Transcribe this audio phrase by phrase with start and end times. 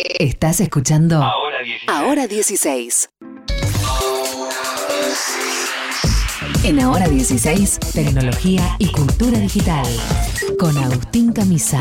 [0.00, 1.88] Estás escuchando Ahora 16.
[1.88, 3.10] Ahora 16.
[6.62, 9.84] En Ahora 16, tecnología y cultura digital.
[10.60, 11.80] Con Agustín Camisa.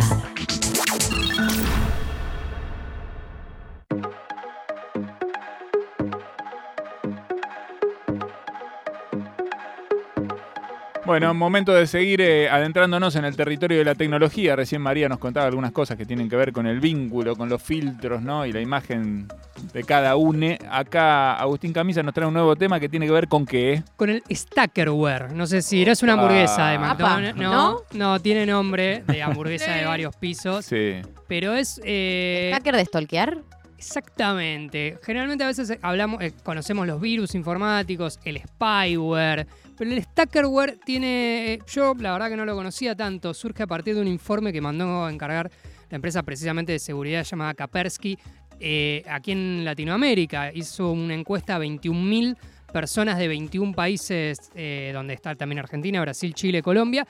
[11.08, 14.58] Bueno, momento de seguir eh, adentrándonos en el territorio de la tecnología.
[14.58, 17.64] Recién María nos contaba algunas cosas que tienen que ver con el vínculo, con los
[17.64, 18.46] filtros, ¿no?
[18.46, 19.26] Y la imagen
[19.74, 20.60] de cada une.
[20.70, 23.84] Acá Agustín Camisa nos trae un nuevo tema que tiene que ver con qué.
[23.96, 25.32] Con el Stackerware.
[25.32, 26.80] No sé si eres una hamburguesa de Ah.
[26.80, 27.40] McDonald's.
[27.40, 27.82] No, ¿no?
[27.94, 30.66] no, tiene nombre de hamburguesa de varios pisos.
[30.66, 30.96] Sí.
[31.30, 31.80] Pero es.
[31.86, 33.38] eh, ¿Hacker de stalkear?
[33.78, 34.98] Exactamente.
[35.04, 41.54] Generalmente a veces hablamos, eh, conocemos los virus informáticos, el spyware, pero el stackerware tiene,
[41.54, 44.52] eh, yo la verdad que no lo conocía tanto, surge a partir de un informe
[44.52, 45.52] que mandó a encargar
[45.90, 48.18] la empresa precisamente de seguridad llamada Kaspersky
[48.60, 50.52] eh, aquí en Latinoamérica.
[50.52, 52.36] Hizo una encuesta a 21.000
[52.74, 57.08] personas de 21 países, eh, donde está también Argentina, Brasil, Chile, Colombia,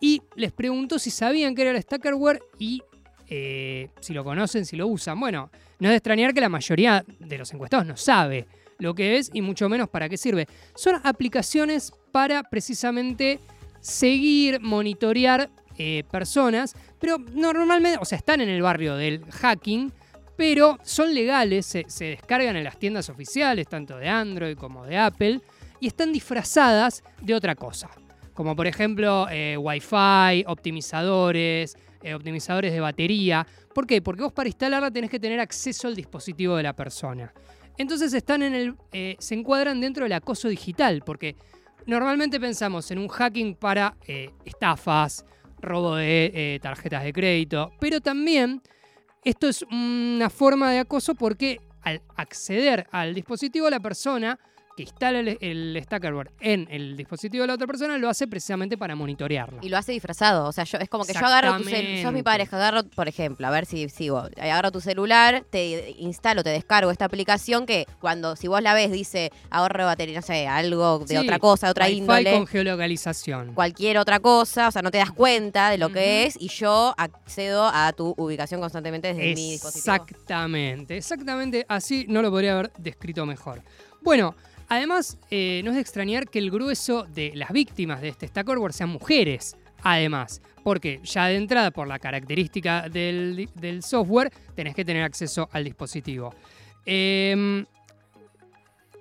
[0.00, 2.82] y les preguntó si sabían qué era el stackerware y
[4.00, 5.20] si lo conocen, si lo usan.
[5.20, 8.46] Bueno, no es de extrañar que la mayoría de los encuestados no sabe
[8.78, 10.46] lo que es y mucho menos para qué sirve.
[10.74, 13.40] Son aplicaciones para precisamente
[13.80, 19.92] seguir, monitorear eh, personas, pero normalmente, o sea, están en el barrio del hacking,
[20.36, 25.40] pero son legales, se, descargan en las tiendas oficiales, tanto de Android como de Apple,
[25.80, 27.90] y están disfrazadas de otra cosa.
[28.34, 33.44] Como por ejemplo eh, Wi-Fi, optimizadores, eh, optimizadores de batería.
[33.74, 34.00] ¿Por qué?
[34.00, 37.32] Porque vos para instalarla tenés que tener acceso al dispositivo de la persona.
[37.78, 41.36] Entonces están en el, eh, se encuadran dentro del acoso digital, porque
[41.86, 45.24] normalmente pensamos en un hacking para eh, estafas,
[45.60, 48.60] robo de eh, tarjetas de crédito, pero también
[49.24, 54.38] esto es una forma de acoso porque al acceder al dispositivo la persona
[54.78, 58.78] que instala el, el stackerware en el dispositivo de la otra persona lo hace precisamente
[58.78, 59.58] para monitorearla.
[59.60, 60.46] Y lo hace disfrazado.
[60.46, 62.02] O sea, yo, es como que yo agarro tu celular.
[62.04, 64.28] Sos mi pareja, agarro, por ejemplo, a ver si sigo.
[64.40, 68.92] Agarro tu celular, te instalo, te descargo esta aplicación que cuando, si vos la ves,
[68.92, 72.30] dice ahorro de batería, no sé, algo de Sí, otra cosa, de otra índole.
[72.30, 73.54] con geolocalización.
[73.54, 76.94] Cualquier otra cosa, o sea, no te das cuenta de lo que es y yo
[76.96, 79.92] accedo a tu ubicación constantemente desde mi dispositivo.
[79.96, 83.60] Exactamente, exactamente así no lo podría haber descrito mejor.
[84.02, 84.36] Bueno,
[84.68, 88.72] además, eh, no es de extrañar que el grueso de las víctimas de este stackerware
[88.72, 89.56] sean mujeres.
[89.82, 93.48] Además, porque ya de entrada, por la característica del,
[93.82, 96.34] software, tenés que tener acceso al dispositivo.
[96.84, 97.64] Em,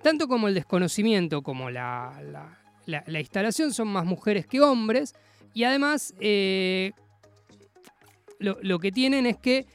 [0.04, 5.16] tanto como el desconocimiento como la, la- la- la instalación son más mujeres que hombres.
[5.54, 6.92] Y además, eh,
[8.40, 9.66] lo, lo que tienen es que,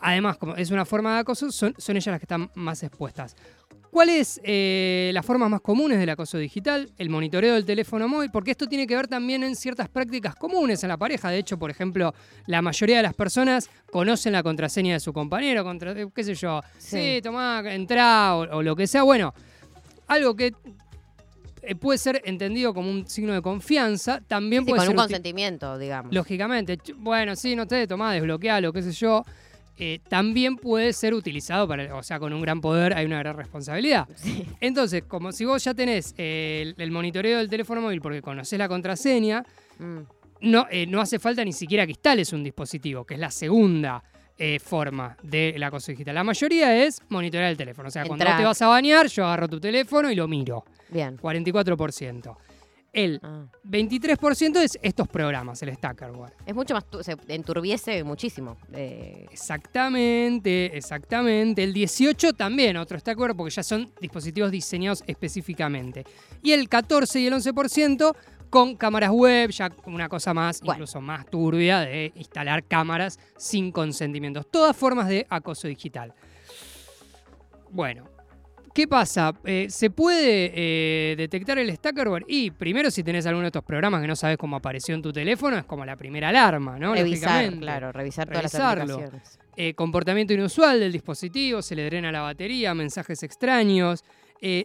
[0.00, 3.36] además, como es una forma de acoso, son, son ellas las que están más expuestas.
[3.98, 6.88] ¿Cuáles eh, las formas más comunes del acoso digital?
[6.98, 10.84] El monitoreo del teléfono móvil, porque esto tiene que ver también en ciertas prácticas comunes
[10.84, 11.30] en la pareja.
[11.30, 12.14] De hecho, por ejemplo,
[12.46, 16.36] la mayoría de las personas conocen la contraseña de su compañero, contra, eh, qué sé
[16.36, 17.20] yo, sí, Sí.
[17.24, 19.02] tomá, entrá o, o lo que sea.
[19.02, 19.34] Bueno,
[20.06, 20.52] algo que
[21.62, 25.02] eh, puede ser entendido como un signo de confianza, también Sí, puede con ser un
[25.02, 26.14] consentimiento, digamos.
[26.14, 29.24] Lógicamente, bueno, sí, no te tomá, desbloquealo, qué sé yo.
[29.78, 33.36] Eh, también puede ser utilizado para, o sea, con un gran poder hay una gran
[33.36, 34.06] responsabilidad.
[34.16, 34.44] Sí.
[34.60, 38.58] Entonces, como si vos ya tenés eh, el, el monitoreo del teléfono móvil porque conocés
[38.58, 39.44] la contraseña,
[39.78, 39.98] Mm.
[40.40, 44.02] no, eh, no hace falta ni siquiera que instales un dispositivo, que es la segunda
[44.36, 46.14] eh, forma del acoso digital.
[46.16, 47.88] La mayoría es monitorear el teléfono.
[47.88, 50.64] O sea, cuando vos te vas a bañar, yo agarro tu teléfono y lo miro.
[50.90, 51.16] Bien.
[51.18, 52.36] 44%.
[52.92, 53.44] El Ah.
[53.64, 56.32] 23% es estos programas, el Stackerware.
[56.46, 58.56] Es mucho más, se enturbiese muchísimo.
[58.72, 61.62] Eh, Exactamente, exactamente.
[61.62, 66.04] El 18 también, otro está de acuerdo porque ya son dispositivos diseñados específicamente.
[66.42, 68.14] Y el 14 y el 11%
[68.50, 70.78] con cámaras web, ya una cosa más, Bueno.
[70.78, 74.46] incluso más turbia, de instalar cámaras sin consentimientos.
[74.50, 76.14] Todas formas de acoso digital.
[77.70, 78.04] Bueno,
[78.78, 79.34] ¿qué pasa?
[79.44, 82.24] Eh, ¿Se puede eh, detectar el stackerware?
[82.28, 85.12] Y primero, si tenés alguno de estos programas que no sabes cómo apareció en tu
[85.12, 86.94] teléfono, es como la primera alarma, ¿no?
[86.94, 87.58] revisar, Lógicamente.
[87.58, 88.84] claro, revisar todas Revisarlo.
[88.84, 89.38] las aplicaciones.
[89.56, 94.04] Eh, comportamiento inusual del dispositivo, se le drena la batería, mensajes extraños.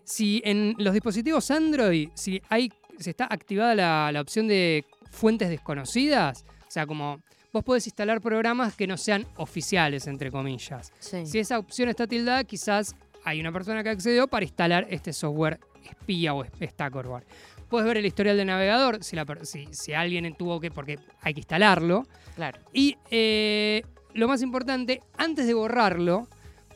[0.04, 5.50] Si en los dispositivos Android, si hay, si está activada la, la opción de fuentes
[5.50, 7.19] desconocidas, o sea, como
[7.51, 10.94] vos podés instalar programas que no sean oficiales, entre comillas.
[11.00, 11.25] Sí.
[11.25, 15.60] Si esa opción está tildada, quizás hay una persona que accedió para instalar este software
[15.90, 17.24] espía o stackerware.
[17.70, 21.00] Puedes ver el historial del navegador, si, la per- si, si alguien tuvo que, porque
[21.22, 22.06] hay que instalarlo.
[22.36, 22.60] Claro.
[22.72, 23.84] Y eh,
[24.14, 26.28] lo más importante, antes de borrarlo,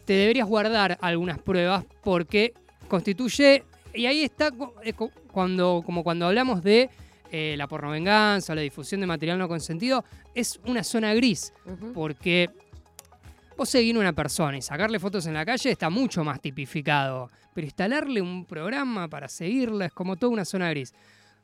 [0.06, 2.54] te deberías guardar algunas pruebas porque
[2.88, 3.64] constituye,
[3.94, 4.50] y ahí está
[4.84, 6.90] eh, cu- cuando, como cuando hablamos de
[7.32, 10.04] eh, la pornovenganza la difusión de material no consentido,
[10.34, 11.54] es una zona gris,
[11.94, 12.50] porque
[13.58, 17.66] vos a una persona y sacarle fotos en la calle está mucho más tipificado, pero
[17.66, 20.94] instalarle un programa para seguirla es como toda una zona gris.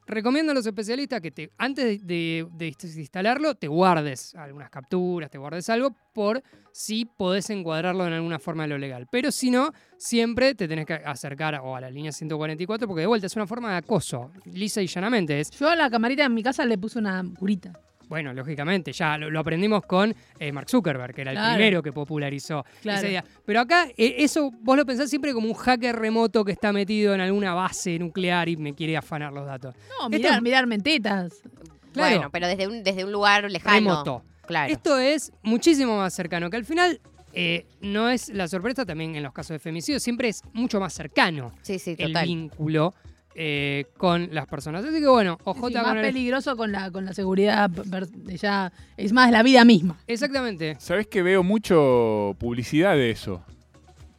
[0.05, 5.69] Recomiendo a los especialistas que te, antes de instalarlo te guardes algunas capturas, te guardes
[5.69, 9.07] algo por si podés encuadrarlo en alguna forma de lo legal.
[9.09, 13.07] Pero si no, siempre te tenés que acercar o a la línea 144 porque de
[13.07, 15.39] vuelta es una forma de acoso, lisa y llanamente.
[15.39, 17.73] Es, Yo a la camarita en mi casa le puse una curita.
[18.09, 21.55] Bueno, lógicamente, ya lo, lo aprendimos con eh, Mark Zuckerberg, que era el Claro.
[21.55, 22.99] primero que popularizó Claro.
[22.99, 23.25] esa idea.
[23.45, 27.13] Pero acá, eh, eso vos lo pensás siempre como un hacker remoto que está metido
[27.13, 29.75] en alguna base nuclear y me quiere afanar los datos.
[29.99, 31.41] No, Esto- mirar, mirarme en tetas.
[31.93, 32.15] Claro.
[32.15, 33.75] Bueno, pero desde un, desde un lugar lejano.
[33.75, 34.23] Remoto.
[34.45, 34.71] Claro.
[34.73, 36.99] Esto es muchísimo más cercano, que al final
[37.33, 40.93] eh, no es la sorpresa también en los casos de femicidio, siempre es mucho más
[40.93, 42.25] cercano Sí, sí, el total.
[42.27, 42.93] vínculo
[43.35, 44.83] eh, con las personas.
[44.85, 46.01] Así que bueno, OJ Sí, con más el...
[46.01, 47.69] peligroso con la, con la seguridad.
[48.41, 49.97] Ya, es más la vida misma.
[50.07, 50.75] Exactamente.
[50.79, 53.43] ¿Sabés que veo mucho publicidad de eso?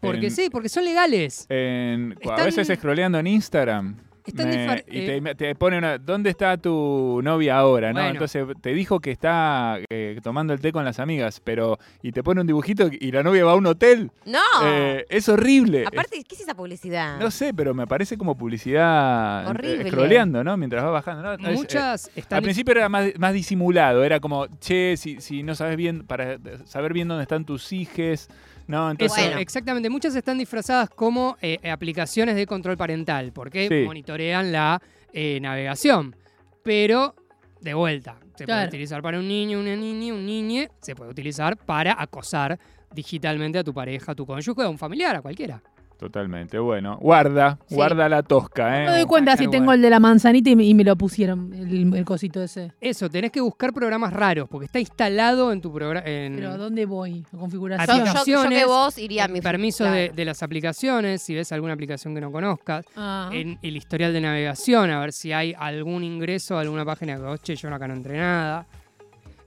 [0.01, 1.47] Porque En- sí, porque son legales.
[1.49, 3.97] en- a veces scrolleando en Instagram.
[4.27, 5.21] Están me- y eh.
[5.21, 7.93] te, te pone una, ¿dónde está tu novia ahora?
[7.93, 8.01] ¿no?
[8.07, 12.23] Entonces te dijo que está eh, tomando el té con las amigas, pero y te
[12.23, 14.11] pone un dibujito y la novia va a un hotel.
[14.25, 14.39] No.
[14.65, 15.85] Eh, es horrible.
[15.87, 17.19] Aparte, ¿qué es esa publicidad?
[17.19, 19.91] No sé, pero me parece como publicidad Horrible.
[19.91, 20.57] scrolleando, ¿no?
[20.57, 21.23] Mientras va bajando.
[21.23, 21.33] ¿no?
[21.35, 22.39] Es, eh, Muchas están...
[22.39, 26.39] al principio era más, más disimulado, era como, che, si, si no sabes bien, para
[26.65, 28.29] saber bien dónde están tus hijes,
[28.67, 28.91] ¿no?
[28.91, 29.39] Entonces, Bueno.
[29.41, 29.91] exactamente.
[29.91, 33.85] Muchas están disfrazadas como eh, aplicaciones de control parental, porque Sí.
[34.15, 34.81] Monitorean la
[35.13, 36.17] eh, navegación.
[36.63, 37.15] Pero,
[37.61, 41.57] de vuelta, se puede utilizar para un niño, una niña, un niñe, se puede utilizar
[41.57, 42.59] para acosar
[42.93, 45.63] digitalmente a tu pareja, a tu cónyuge, a un familiar, a cualquiera.
[46.05, 46.99] Totalmente, bueno.
[47.01, 47.75] Guarda, Sí.
[47.77, 48.85] guarda la tosca, ¿eh?
[48.85, 50.97] No me doy cuenta si tengo el de la manzanita y me, y me lo
[50.97, 52.73] pusieron, el, el cosito ese.
[52.81, 56.03] Eso, tenés que buscar programas raros, porque está instalado en tu programa.
[56.05, 57.25] Pero ¿a dónde voy?
[57.29, 57.99] ¿A Yo, configuración?
[57.99, 59.95] yo- yo, que aplicaciones, vos iría a mi Permiso claro.
[59.97, 62.85] de, de las aplicaciones, si ves alguna aplicación que no conozcas.
[62.97, 63.31] Ah.
[63.33, 67.23] en el historial de navegación, a ver si hay algún ingreso a alguna página que
[67.23, 68.67] vos, che, yo acá no entré nada.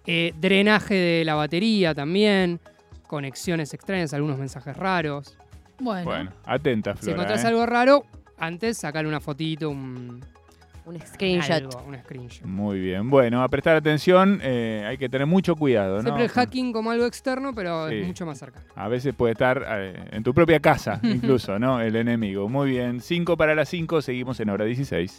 [0.06, 2.60] Eh, drenaje de la batería también,
[3.08, 5.38] conexiones extrañas, algunos mensajes raros.
[5.80, 6.06] Bueno.
[6.06, 7.14] Bueno, atenta, Si Flora.
[7.16, 7.48] encontrás ¿eh?
[7.48, 8.06] algo raro,
[8.38, 10.24] antes sacarle una fotito, un
[10.86, 11.52] Un screenshot.
[11.52, 12.46] algo, un screenshot.
[12.46, 13.10] Muy bien.
[13.10, 16.02] Bueno, a prestar atención, eh, hay que tener mucho cuidado, ¿no?
[16.04, 17.96] Siempre el hacking como algo externo, pero Sí.
[17.96, 18.66] es mucho más cercano.
[18.76, 21.82] A veces puede estar eh, en tu propia casa, incluso, ¿no?
[21.82, 22.48] El enemigo.
[22.48, 23.02] Muy bien.
[23.02, 25.12] 5 para las 5, seguimos en hora 16.